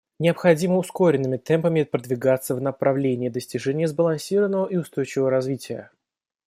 [0.17, 5.91] Необходимо ускоренными темпами продвигаться в направлении достижения сбалансированного и устойчивого развития.